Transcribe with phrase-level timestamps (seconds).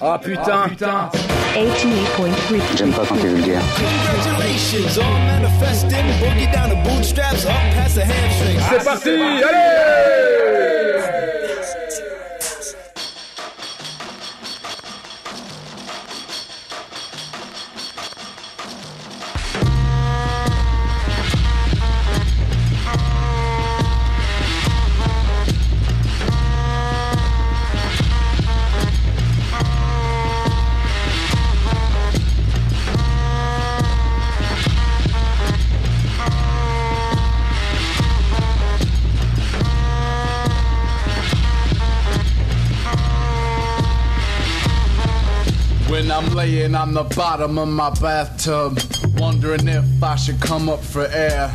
[0.00, 1.10] Ah, ah putain.
[2.76, 3.62] J'aime pas quand t'es vulgaire.
[8.70, 10.30] C'est parti, allez!
[46.00, 48.80] When I'm laying on the bottom of my bathtub,
[49.18, 51.54] wondering if I should come up for air.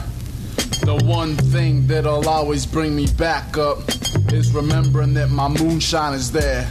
[0.84, 3.80] The one thing that'll always bring me back up
[4.32, 6.70] is remembering that my moonshine is there.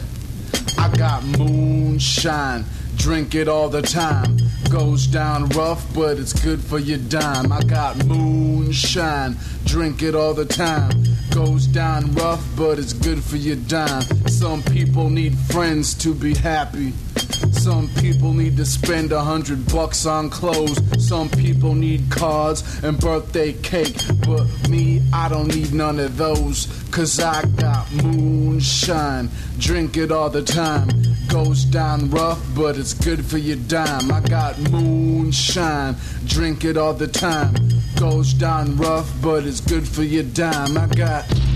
[0.79, 2.65] I got moonshine,
[2.95, 4.39] drink it all the time.
[4.71, 7.51] Goes down rough, but it's good for your dime.
[7.51, 10.93] I got moonshine, drink it all the time.
[11.33, 14.03] Goes down rough, but it's good for your dime.
[14.29, 16.93] Some people need friends to be happy.
[17.53, 20.79] Some people need to spend a hundred bucks on clothes.
[21.07, 23.97] Some people need cards and birthday cake.
[24.27, 26.67] But me, I don't need none of those.
[26.91, 29.31] Cause I got moonshine.
[29.59, 30.89] Drink it all the time.
[31.29, 34.13] Goes down rough, but it's good for your dime.
[34.13, 35.97] I got moonshine.
[36.27, 37.55] Drink it all the time.
[37.99, 40.77] Goes down rough, but it's good for your dime.
[40.77, 41.54] I got.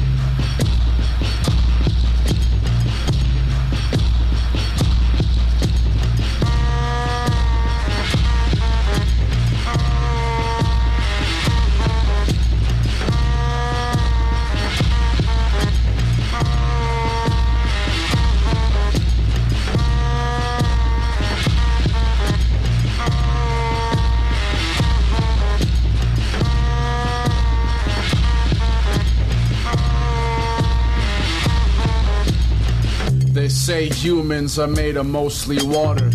[33.79, 36.11] Say humans are made of mostly water.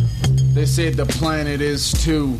[0.53, 2.37] They say the planet is too.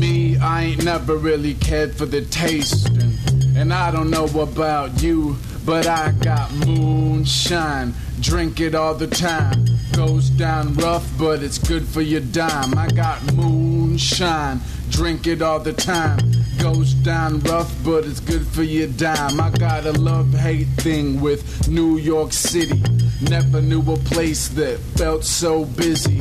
[0.00, 2.88] Me, I ain't never really cared for the taste.
[2.88, 3.12] And,
[3.58, 7.92] and I don't know about you, but I got moonshine.
[8.20, 9.66] Drink it all the time.
[9.92, 12.78] Goes down rough, but it's good for your dime.
[12.78, 14.60] I got moonshine.
[14.88, 16.20] Drink it all the time.
[16.58, 19.38] Goes down rough, but it's good for your dime.
[19.38, 22.82] I got a love hate thing with New York City.
[23.28, 26.20] Never knew a place that felt so busy.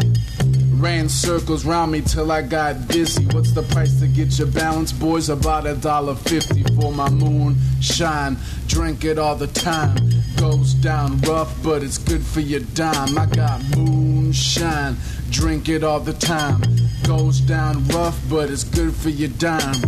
[0.73, 3.25] Ran circles round me till I got dizzy.
[3.33, 5.29] What's the price to get your balance, boys?
[5.29, 8.37] About a dollar fifty for my moonshine.
[8.67, 9.97] Drink it all the time.
[10.37, 13.17] Goes down rough, but it's good for your dime.
[13.17, 14.95] I got moonshine.
[15.31, 16.61] Drink it all the time.
[17.03, 19.81] Goes down rough, but it's good for your dime.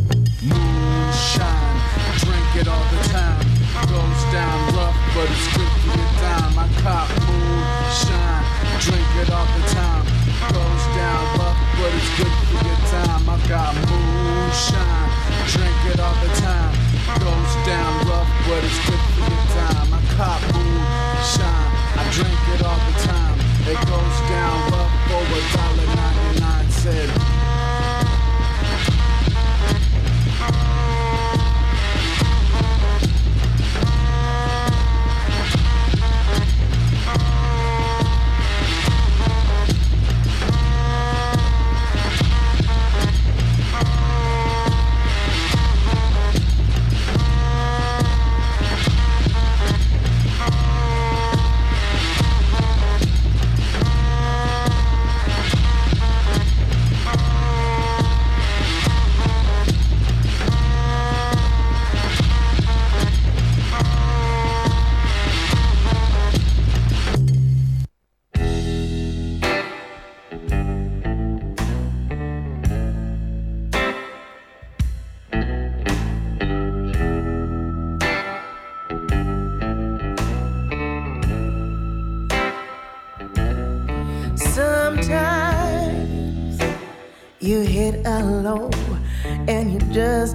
[0.43, 1.81] Moonshine.
[2.19, 3.50] Drink it all the time.
[3.87, 6.59] Goes down rough, but it's good for your dime.
[6.59, 8.45] I cop moonshine.
[8.79, 10.05] Drink it all the time.
[10.53, 13.29] Goes down rough, but it's good for your time.
[13.29, 15.09] I got moonshine.
[15.47, 16.73] Drink it all the time.
[17.19, 19.89] Goes down rough, but it's good for your time.
[19.93, 21.69] I cop moonshine.
[21.99, 23.37] I drink it all the time.
[23.67, 27.40] It goes down rough for a dollar ninety-nine cent.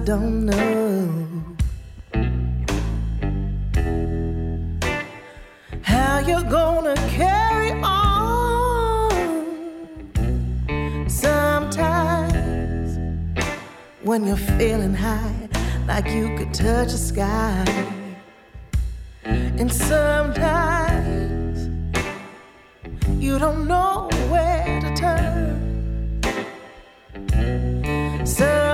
[0.07, 1.43] don't know
[5.81, 9.11] how you're gonna carry on.
[11.09, 12.97] Sometimes
[14.03, 15.49] when you're feeling high,
[15.89, 17.65] like you could touch the sky,
[19.25, 21.67] and sometimes
[23.19, 25.57] you don't know where to turn.
[28.25, 28.66] So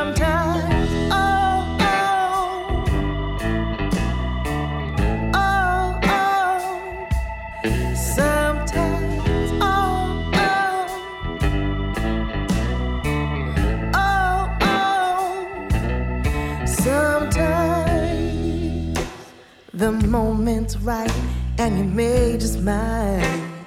[19.83, 21.11] the moment's right
[21.57, 23.65] and you made just mine.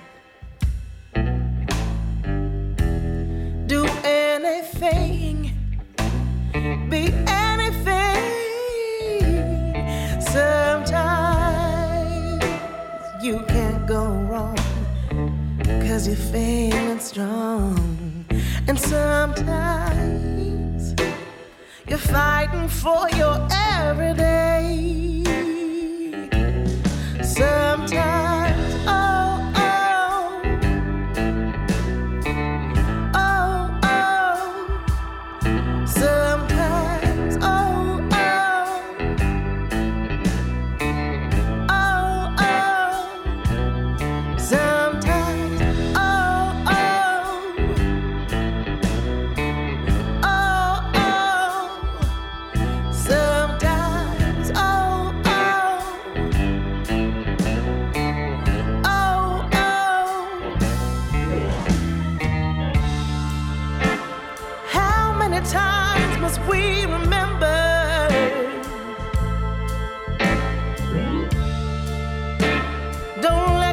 [3.67, 5.53] Do anything,
[6.89, 8.23] be anything.
[10.23, 11.93] Sometimes
[13.23, 14.57] you can't go wrong,
[15.87, 18.25] cause you're feeling strong.
[18.67, 19.35] And sometimes
[21.87, 25.16] you're fighting for your everyday
[27.37, 28.36] sometimes.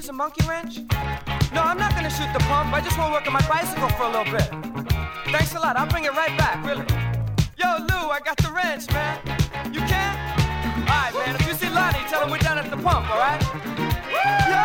[0.00, 0.78] use a monkey wrench?
[1.52, 2.72] No, I'm not gonna shoot the pump.
[2.72, 4.48] I just wanna work on my bicycle for a little bit.
[5.30, 5.76] Thanks a lot.
[5.76, 6.86] I'll bring it right back, really.
[7.60, 9.18] Yo, Lou, I got the wrench, man.
[9.74, 10.12] You can?
[10.88, 11.36] Alright, man.
[11.36, 13.42] If you see Lonnie, tell him we're down at the pump, alright?
[14.48, 14.64] Yo,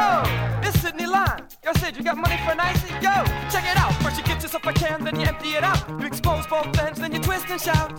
[0.66, 1.44] it's Sydney Line.
[1.66, 2.88] Yo, Sid, you got money for an icy?
[3.06, 3.16] Yo,
[3.52, 3.94] check it out.
[4.04, 5.84] First you get yourself a can, then you empty it out.
[6.00, 7.92] You expose both ends, then you twist and shout.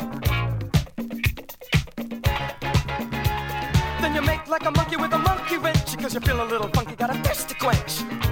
[4.16, 5.96] You make like a monkey with a monkey wrench.
[5.99, 8.25] Cause you feel a little funky, got a thirst to quench.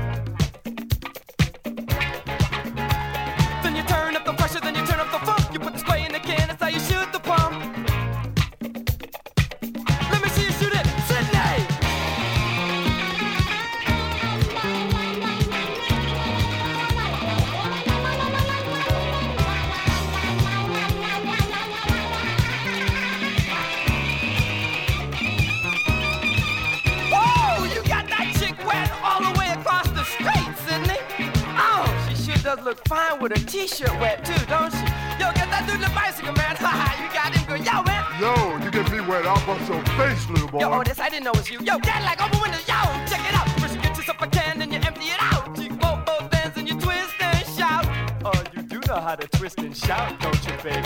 [33.67, 34.85] T-shirt wet too, don't she?
[35.21, 36.57] Yo, get that dude in the bicycle, man.
[36.61, 37.65] Haha, you got him good.
[37.65, 38.05] Yo, man.
[38.21, 38.33] Yo,
[38.65, 40.61] you get me wet, I'll bust your face, little boy.
[40.61, 41.61] Yo, oh, this I didn't know it was you.
[41.61, 42.61] Yo, get like open window.
[42.69, 42.79] Yo,
[43.09, 43.49] check it out.
[43.61, 45.57] First you get yourself a can, then you empty it out.
[45.57, 47.89] You both both ends and you twist and shout.
[48.25, 50.85] Oh, you do know how to twist and shout, don't you, baby?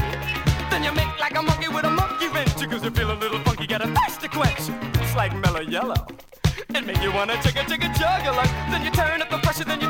[0.71, 2.55] Then you make like a monkey with a monkey wrench.
[2.71, 4.71] Cause you feel a little funky, got a thirst to quench.
[5.03, 6.07] It's like mellow yellow.
[6.69, 8.53] It make you wanna chugga chugga chugga like.
[8.71, 9.88] Then you turn up the pressure, then you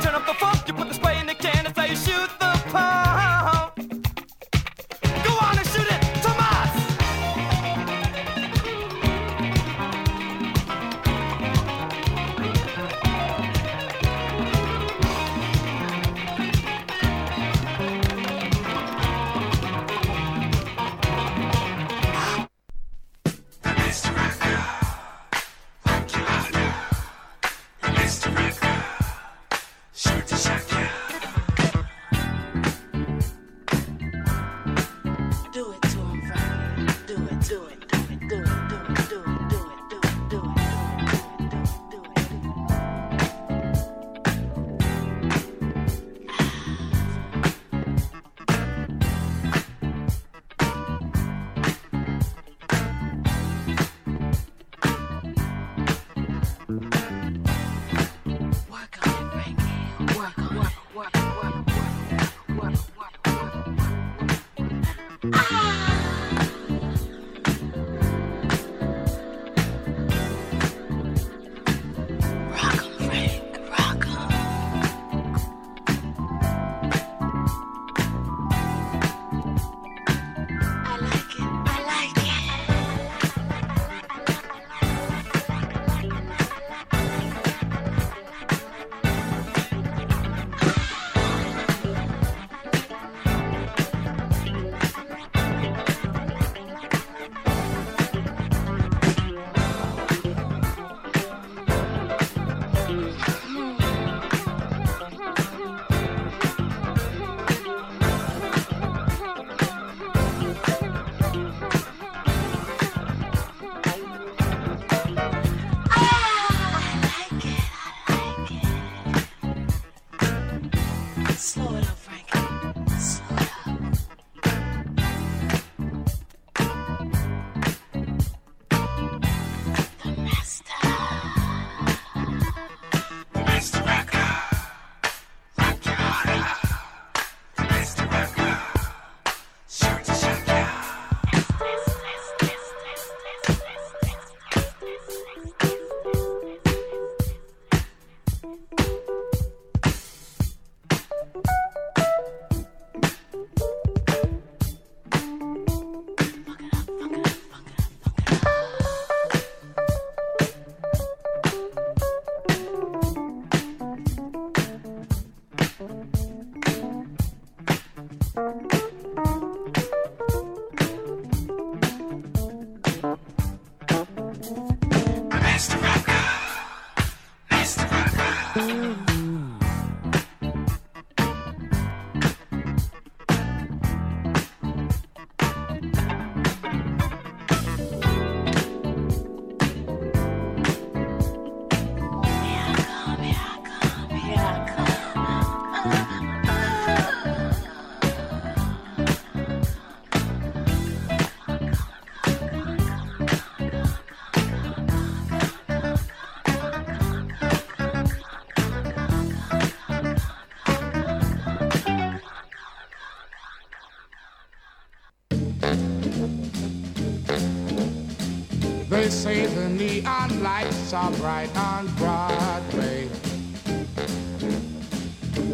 [219.69, 223.09] neon lights are bright on Broadway.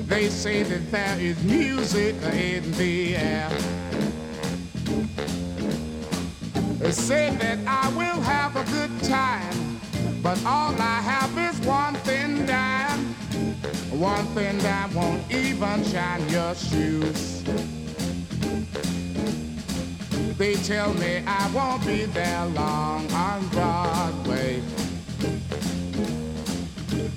[0.06, 3.50] They say that there is music in the air.
[6.78, 9.80] They say that I will have a good time,
[10.22, 13.14] but all I have is one thin dime.
[13.98, 17.42] One thin dime won't even shine your shoes.
[20.36, 24.60] They tell me I won't be there long on Broadway.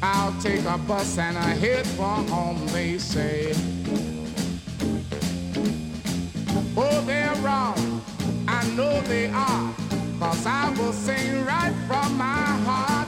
[0.03, 3.53] I'll take a bus and I head for home, they say.
[6.77, 8.03] Oh, they're wrong.
[8.47, 9.73] I know they are.
[10.19, 13.07] Cause I will sing right from my heart.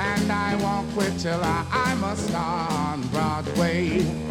[0.00, 4.29] And I won't quit till I, I'm a star on Broadway.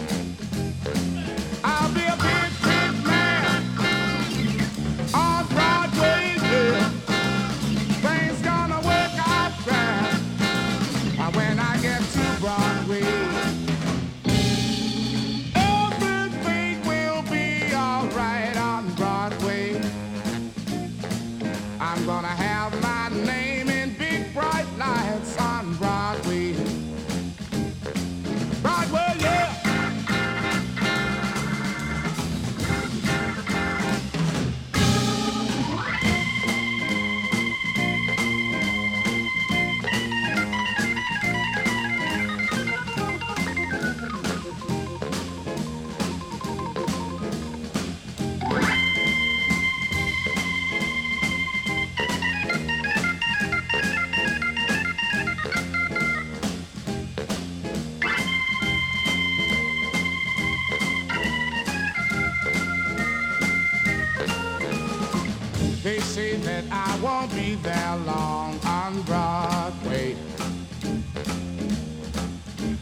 [65.89, 70.15] They say that I won't be there long on Broadway.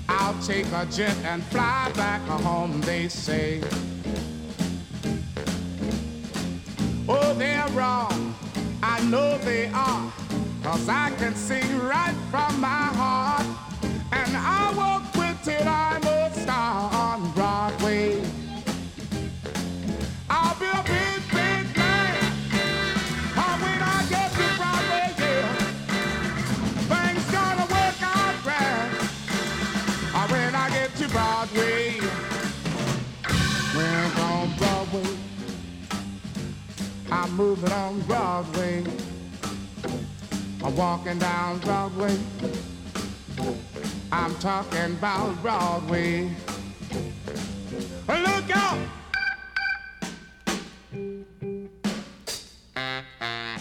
[0.09, 3.61] I'll take a jet and fly back home, they say.
[7.07, 8.35] Oh, they're wrong.
[8.83, 10.11] I know they are.
[10.61, 13.45] Cause I can sing right from my heart.
[14.11, 15.86] And I won't quit till I'm
[37.37, 38.83] moving on Broadway.
[40.63, 42.17] I'm walking down Broadway.
[44.11, 46.31] I'm talking about Broadway.
[48.07, 48.79] Look out!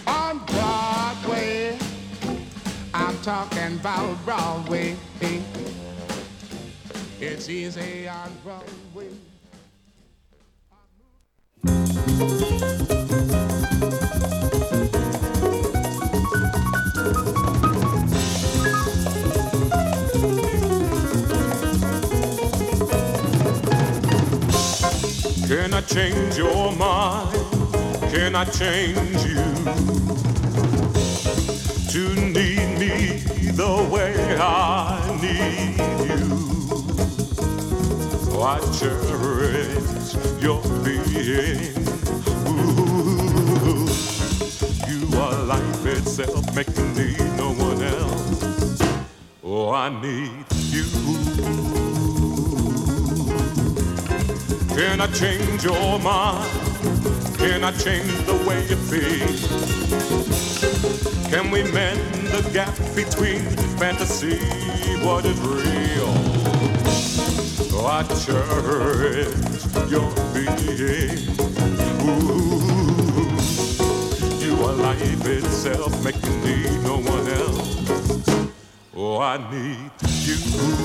[0.07, 1.77] on Broadway.
[2.95, 4.95] I'm talking about Broadway.
[7.19, 9.26] It's easy on Broadway.
[25.47, 27.31] Can I change your mind?
[28.11, 29.43] Can I change you
[31.91, 33.19] to need me
[33.51, 35.77] the way I need
[36.09, 36.26] you?
[38.41, 41.73] I cherish your being.
[44.87, 48.81] You are life itself, make me need no one else.
[49.43, 50.85] Oh, I need you.
[54.75, 56.47] Can I change your mind?
[57.37, 59.27] Can I change the way you feel?
[61.31, 63.41] Can we mend the gap between
[63.77, 64.37] fantasy,
[65.03, 65.86] what is real?
[67.89, 71.17] I cherish your being.
[72.03, 72.59] Ooh,
[74.43, 78.51] you are life itself, make me no one else.
[78.93, 79.91] Oh, I need
[80.25, 80.76] you.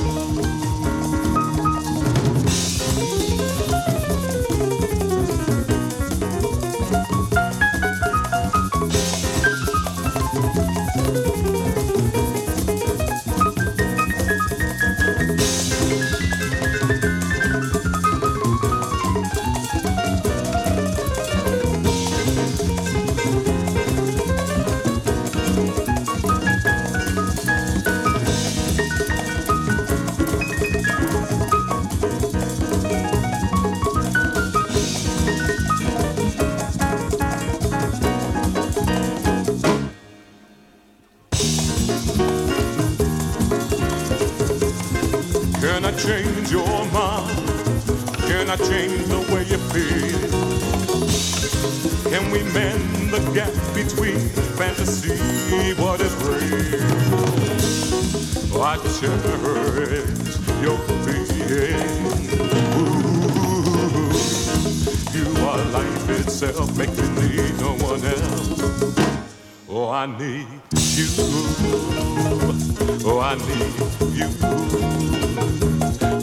[74.19, 74.29] You.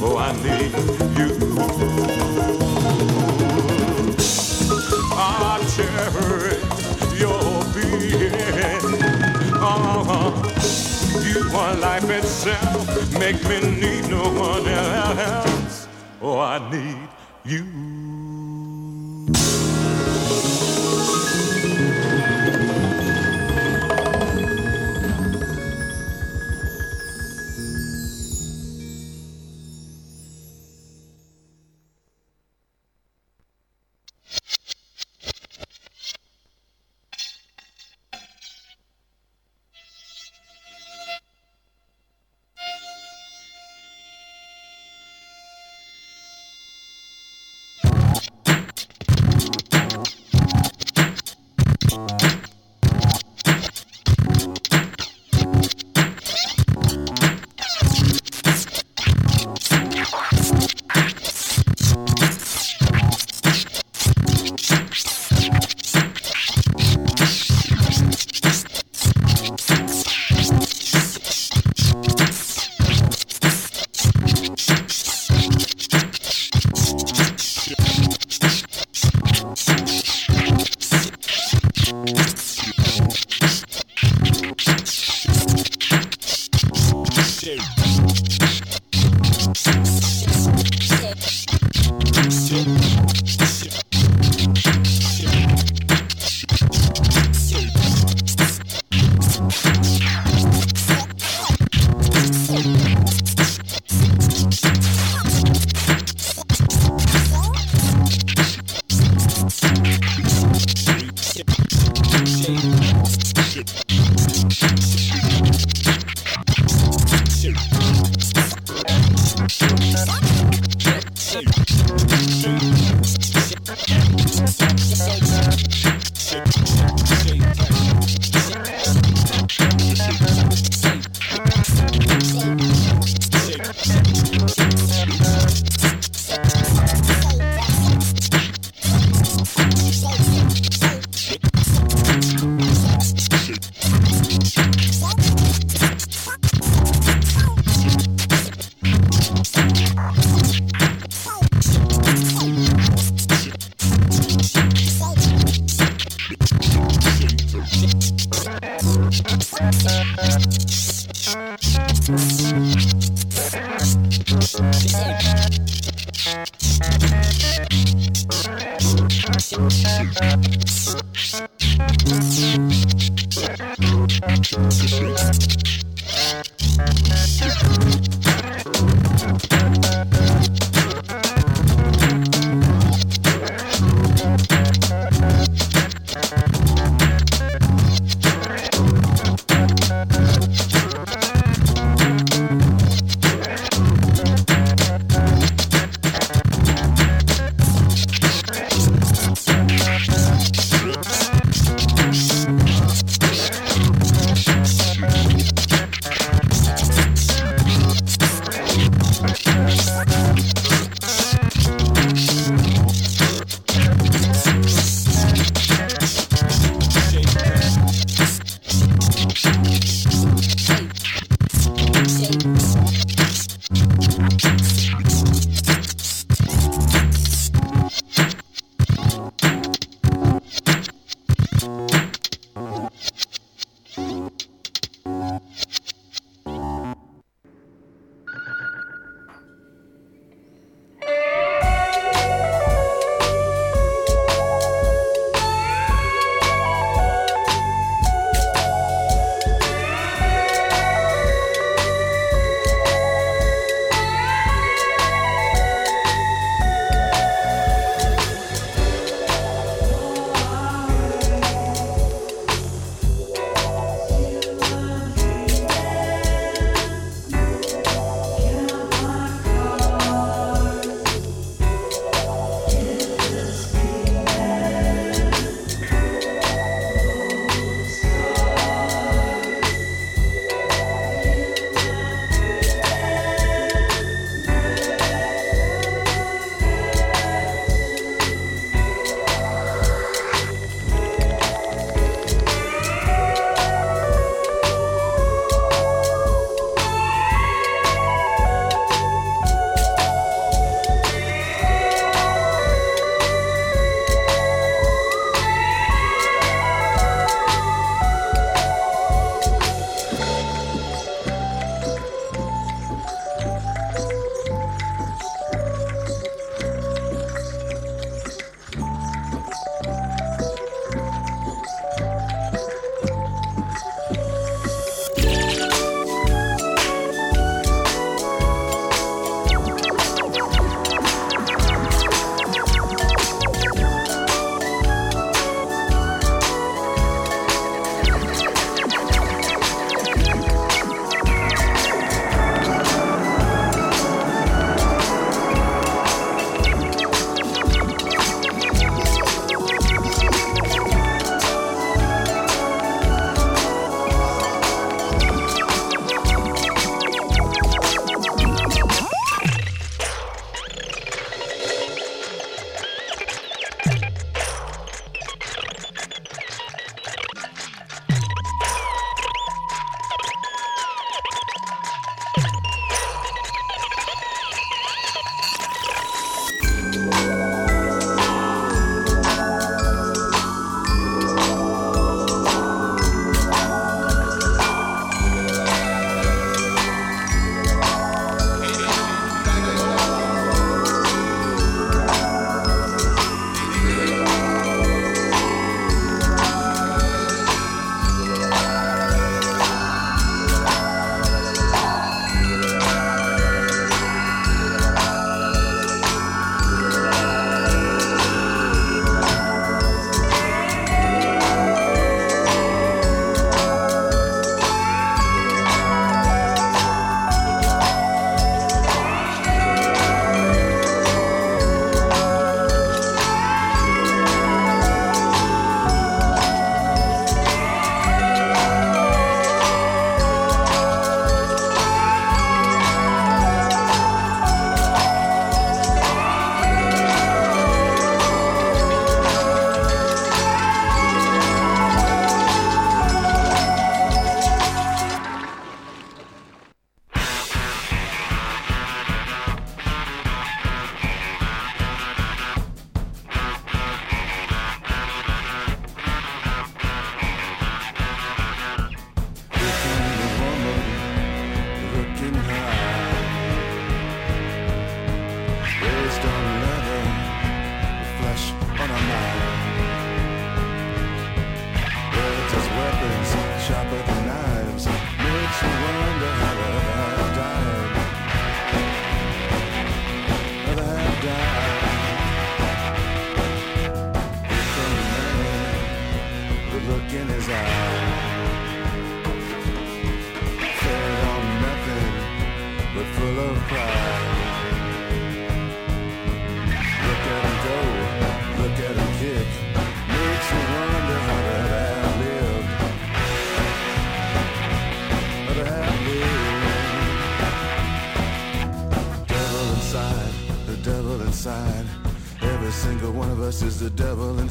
[0.02, 0.72] Oh, I need
[1.18, 1.30] you.
[5.12, 6.64] I cherish
[7.20, 9.04] your being.
[9.56, 10.32] Uh-huh.
[11.24, 13.20] You are life itself.
[13.20, 15.88] Make me need no one else.
[16.22, 17.10] Oh, I need
[17.46, 17.89] you.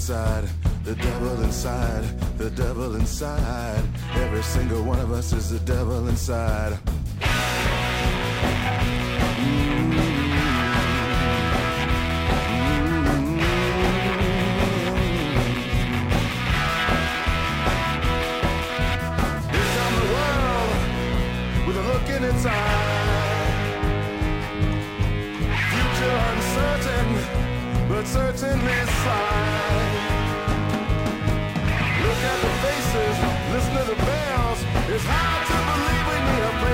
[0.09, 0.49] inside,
[0.85, 3.85] the devil inside, the devil inside.
[4.15, 6.79] Every single one of us is the devil inside.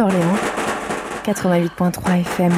[0.00, 0.36] Orléans,
[1.26, 2.52] 88.3 FM.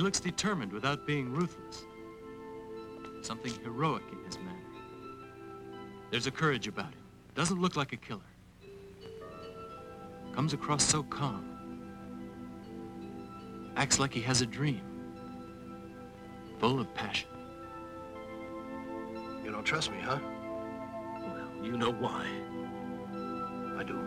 [0.00, 1.84] He looks determined without being ruthless.
[3.20, 4.56] Something heroic in his manner.
[6.10, 7.02] There's a courage about him.
[7.34, 8.22] Doesn't look like a killer.
[10.34, 11.44] Comes across so calm.
[13.76, 14.80] Acts like he has a dream.
[16.60, 17.28] Full of passion.
[19.44, 20.18] You don't trust me, huh?
[21.20, 22.26] Well, you know why.
[23.78, 24.00] I do.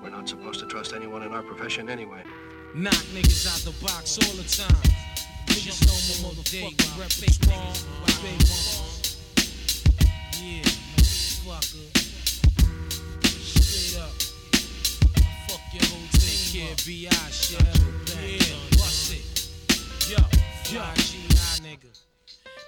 [0.00, 2.22] We're not supposed to trust anyone in our profession anyway.
[2.76, 5.05] Knock niggas out the box all the time.
[5.56, 7.72] Niggas know my motherfucking rep baseball.
[8.20, 9.16] Big bombs.
[10.36, 10.60] Yeah,
[11.00, 11.88] motherfucker.
[13.24, 14.12] Straight up.
[15.16, 16.76] I fuck your whole team, kid.
[16.84, 17.08] B.I.
[17.32, 17.56] shit.
[17.56, 19.24] Yeah, bust it.
[20.10, 20.20] Yo,
[20.76, 21.76] yo, G.I.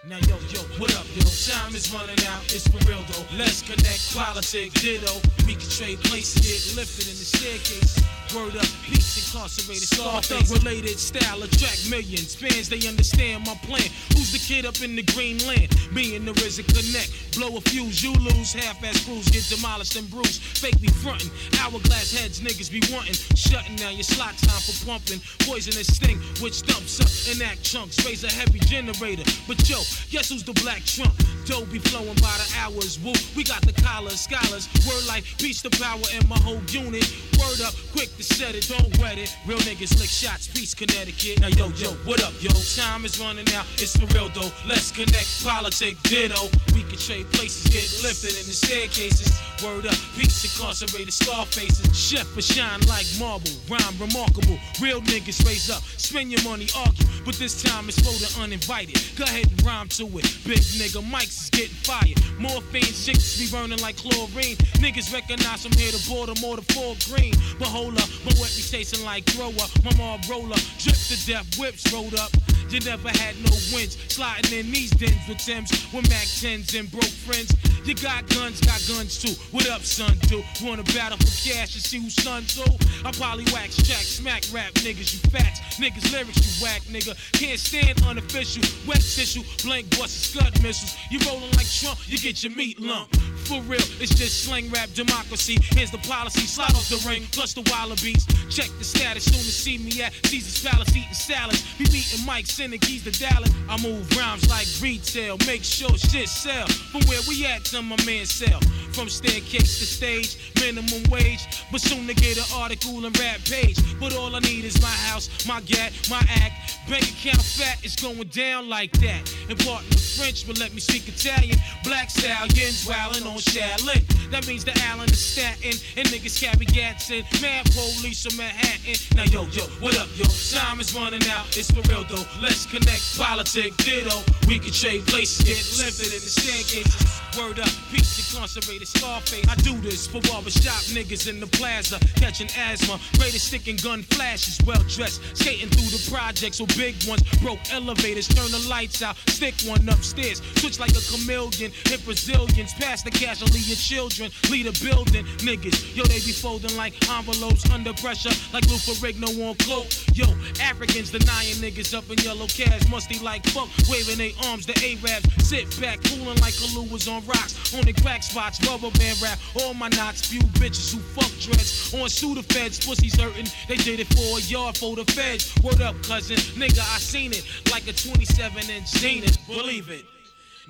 [0.07, 1.20] Now yo, yo, what up, yo?
[1.45, 3.36] Time is running out, it's for real though.
[3.36, 5.12] Let's connect, politics, ditto.
[5.45, 8.01] We can trade places, get lifted in the staircase.
[8.32, 12.35] Word up, peace incarcerated, Scarface related style attract millions.
[12.35, 13.89] Fans, they understand my plan.
[14.14, 15.68] Who's the kid up in the green land?
[15.93, 17.37] Me and the RZA connect.
[17.37, 18.53] Blow a fuse, you lose.
[18.53, 20.41] Half-ass crews get demolished and bruised.
[20.43, 21.31] Fake be frontin'.
[21.61, 23.14] Hourglass heads, niggas be wantin'.
[23.37, 25.20] Shutting down your slot time for pumping.
[25.45, 28.05] Poisonous sting, which dumps up in act chunks.
[28.07, 29.24] Raise a heavy generator.
[29.47, 29.79] But yo,
[30.11, 31.14] guess who's the black trump?
[31.45, 32.99] Dough be flowing by the hours.
[33.01, 34.68] Woo, we got the collars, scholars.
[34.87, 37.05] Word like peace to power in my whole unit.
[37.39, 39.34] Word up, quick to set it, don't wet it.
[39.47, 41.41] Real niggas lick shots, peace, Connecticut.
[41.41, 42.51] Now yo, yo, what up, yo?
[42.76, 44.51] Time is running out, it's for real though.
[44.66, 46.51] Let's connect, politic, ditto.
[46.74, 49.47] We can trade places, get lifted in the staircases.
[49.64, 51.90] Word up, peace, incarcerated, scar faces.
[51.96, 54.56] Chef for shine like marble, rhyme remarkable.
[54.80, 57.06] Real niggas raise up, spend your money, argue.
[57.24, 59.02] But this time it's for the uninvited.
[59.16, 60.26] Go ahead and rhyme to it.
[60.46, 62.18] Big nigga, mics is getting fired.
[62.38, 64.56] Morphine, chicks be burning like chlorine.
[64.78, 67.34] Niggas recognize I'm here to Baltimore to Fort Greene.
[67.59, 69.66] But hold up, my wet be tasting like thrower.
[69.82, 72.30] My mom roller, drip to death, whips rolled up.
[72.68, 73.96] You never had no wins.
[74.08, 77.54] Sliding in these dens with Tims, with Mac 10s and broke friends.
[77.84, 79.32] You got guns, got guns too.
[79.52, 80.18] What up, son?
[80.28, 82.70] Do wanna battle for cash and see who's son too?
[83.06, 85.60] I probably wax jack, smack rap niggas, you facts.
[85.78, 87.16] Niggas lyrics, you whack nigga.
[87.32, 88.62] Can't stand unofficial.
[88.86, 90.94] Wet tissue, blank busts, scud missiles.
[91.10, 93.08] You rolling like Trump, you get your meat lump.
[93.49, 95.57] For real, it's just slang rap democracy.
[95.70, 98.28] Here's the policy, slide off the ring, plus the Wallabees.
[98.55, 101.64] Check the status, soon to see me at Caesar's Palace eating salads.
[101.78, 103.51] Be meeting Mike, sending keys to Dallas.
[103.66, 106.66] I move rhymes like retail, make sure shit sell.
[106.92, 108.61] From where we at to my man sell.
[108.92, 111.64] From staircase to stage, minimum wage.
[111.72, 113.78] But soon to get an article and rap page.
[113.99, 116.76] But all I need is my house, my gat, my act.
[116.88, 119.22] Bank account fat, it's going down like that.
[119.49, 121.57] Important French, but let me speak Italian.
[121.84, 124.03] Black stallions wildin' on Shaolin.
[124.30, 125.72] That means the Allen is Staten.
[125.97, 127.24] And niggas carry gats in.
[127.41, 128.97] Mad police from Manhattan.
[129.16, 130.24] Now yo, yo, what up, yo?
[130.53, 132.24] Time is running out, it's for real though.
[132.41, 134.22] Let's connect, politic, ditto.
[134.47, 137.28] We can trade places, get lifted in the staircases.
[137.39, 139.47] Word up, peace incarcerated Scarface.
[139.49, 142.99] I do this for barbershop niggas in the plaza, catching asthma.
[143.39, 147.22] Stick and gun flashes, well dressed, skating through the projects with big ones.
[147.41, 150.43] Broke elevators, turn the lights out, stick one upstairs.
[150.57, 155.24] Switch like a chameleon, hit Brazilians, pass the cash, leave your children, lead a building.
[155.47, 159.86] Niggas, yo, they be folding like envelopes under pressure, like Lou Ferrigno on cloak.
[160.12, 160.26] Yo,
[160.61, 165.28] Africans denying niggas up in yellow cabs, musty like fuck, waving their arms, the Arabs
[165.49, 169.39] sit back, cooling like Kalu was on rocks, on the crack spots, rubber band rap,
[169.61, 174.09] all my knots, few bitches who fuck dreads, on Sudafeds, pussies hurting, they did it
[174.14, 175.55] for a yard for the feds.
[175.62, 180.07] Word up, cousin, nigga, I seen it, like a 27 inch Zenith, believe it.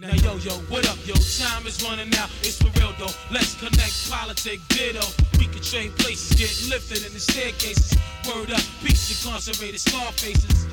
[0.01, 1.15] Now yo yo, what up yo?
[1.15, 3.11] Time is running out, it's for real though.
[3.33, 5.05] Let's connect, politic, ditto.
[5.41, 7.99] We can trade places, get lifted in the staircases.
[8.25, 10.68] Word up, peace incarcerated scar faces.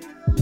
[0.00, 0.33] Bye.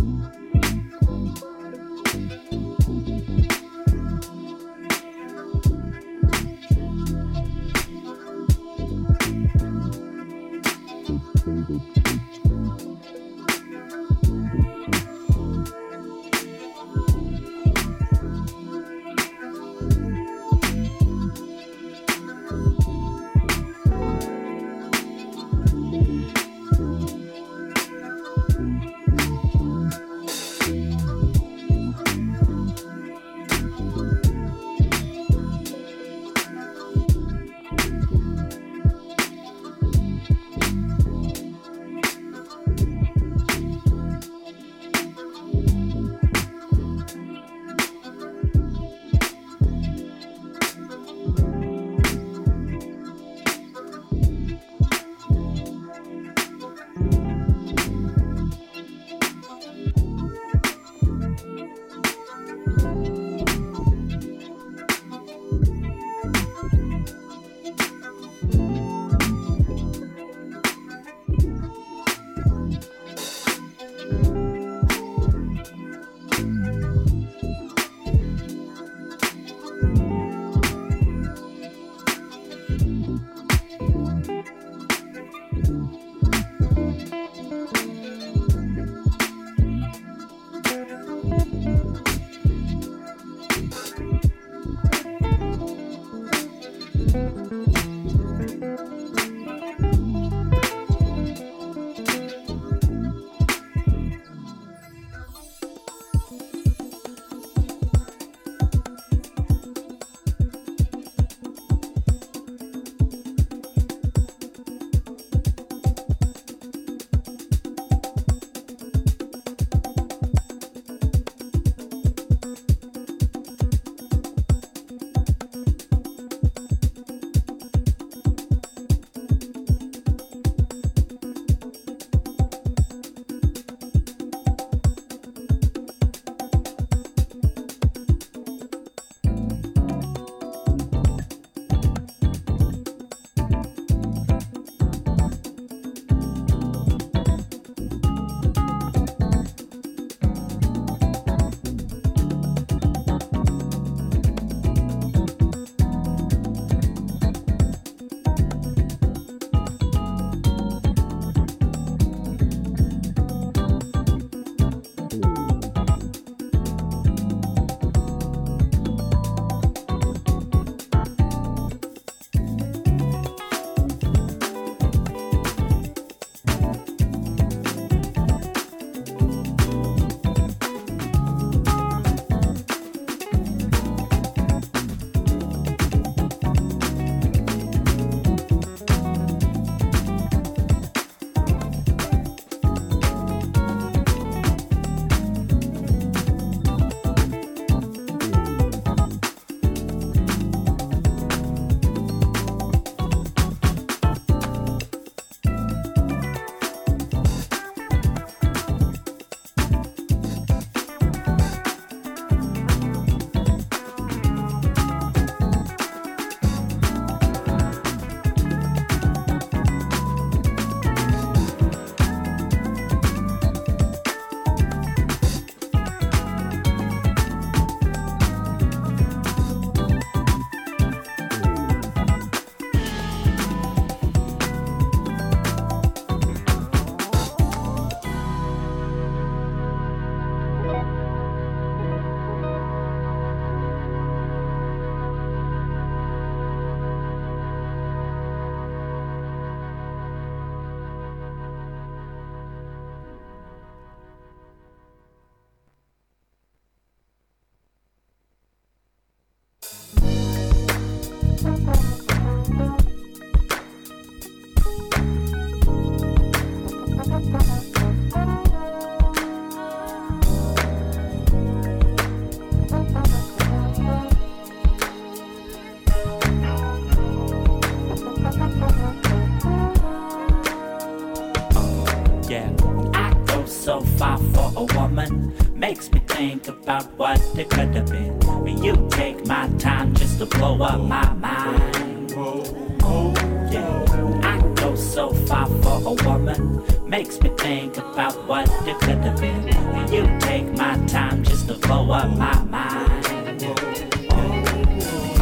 [286.52, 288.18] About what it could have been.
[288.42, 292.12] When you take my time just to blow up my mind.
[292.16, 293.12] Oh,
[293.50, 294.20] yeah.
[294.22, 296.62] I go so far for a woman.
[296.88, 299.42] Makes me think about what it could have been.
[299.74, 303.42] When you take my time just to blow up my mind.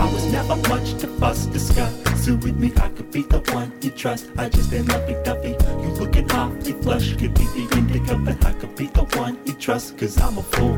[0.02, 1.94] I was never much to fuss, discuss.
[2.24, 4.30] So with me, I could be the one you trust.
[4.36, 5.56] I just been lovey dovey.
[5.82, 7.16] You looking awfully flush.
[7.16, 9.96] Could be the indica, but I could be the one you trust.
[9.96, 10.69] Cause I'm a full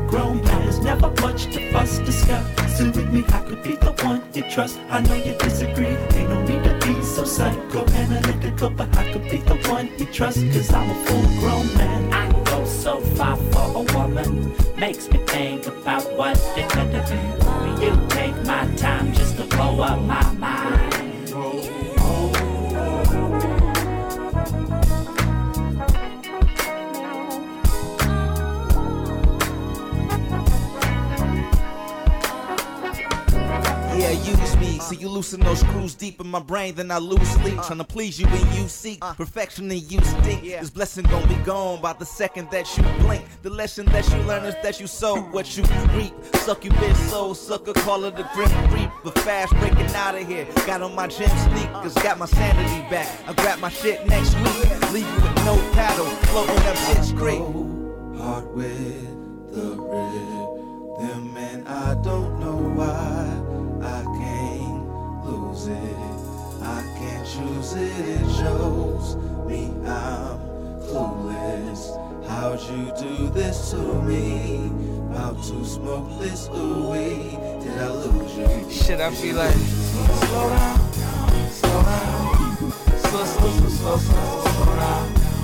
[4.53, 4.79] trust.
[4.89, 5.87] I know you disagree.
[5.87, 10.37] Ain't no need to be so psychoanalytical, but I could be the one you trust.
[10.53, 12.13] Cause I'm a full grown man.
[12.13, 14.53] I go so far for a woman.
[14.77, 17.81] Makes me think about what it could have been.
[17.81, 21.82] You take my time just to blow up my mind.
[34.13, 34.79] Use me.
[34.79, 37.57] See you loosen those screws deep in my brain, then I lose sleep.
[37.57, 37.63] Uh.
[37.63, 39.13] Trying to please you when you seek uh.
[39.13, 40.43] perfection and you stink.
[40.43, 43.25] This blessing gon' be gone by the second that you blink.
[43.41, 45.63] The lesson that you learn is that you sow what you
[45.95, 46.13] reap.
[46.35, 48.89] Suck you bitch soul sucker, call it a grim reap.
[49.03, 50.45] But fast breaking out of here.
[50.67, 52.03] Got on my gym sneakers, uh.
[52.03, 53.09] got my sanity back.
[53.27, 54.91] I grab my shit next week.
[54.91, 57.39] Leave you with no paddle, float on that shit straight.
[58.21, 63.32] Heart with the rhythm, and I don't know why
[63.83, 65.97] I can't lose it.
[66.61, 67.91] I can't choose it.
[68.07, 69.15] It shows
[69.47, 70.39] me I'm
[70.87, 71.99] clueless.
[72.27, 74.71] How'd you do this to me?
[75.15, 77.31] How to smoke this ooey?
[77.61, 78.71] Did I lose you?
[78.71, 82.33] Shit, I feel like slow down, slow down,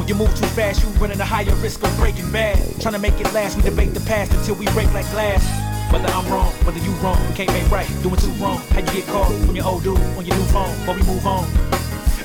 [0.09, 2.57] you move too fast, you running a higher risk of breaking bad.
[2.81, 5.68] Trying to make it last, we debate the past until we break like glass.
[5.91, 7.87] Whether I'm wrong, whether you wrong, we can't make right.
[8.03, 8.57] Doing too wrong.
[8.69, 11.25] How you get caught on your old dude, on your new phone, but we move
[11.25, 11.45] on.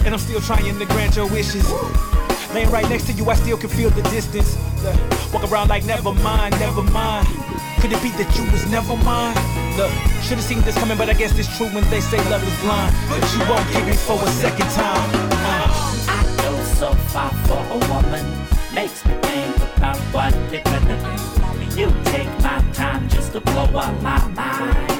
[0.04, 1.64] And I'm still trying to grant your wishes.
[2.52, 4.56] Laying right next to you, I still can feel the distance.
[5.32, 7.26] Walk around like never mind, never mind.
[7.80, 9.34] Could it be that you was never mine?
[9.76, 9.90] Look,
[10.22, 12.94] should've seen this coming, but I guess it's true when they say love is blind.
[13.08, 15.10] But you won't get me for a second time.
[16.06, 18.24] I go so far for a woman.
[18.74, 21.33] Makes me think about what it could have been.
[21.76, 24.93] You take my time just to blow up my mind.